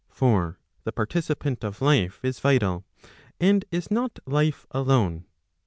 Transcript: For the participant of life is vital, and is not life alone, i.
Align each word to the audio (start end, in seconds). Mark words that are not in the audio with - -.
For 0.09 0.57
the 0.83 0.91
participant 0.91 1.63
of 1.63 1.79
life 1.79 2.21
is 2.25 2.39
vital, 2.39 2.85
and 3.39 3.63
is 3.69 3.91
not 3.91 4.17
life 4.25 4.65
alone, 4.73 5.25
i. 5.27 5.29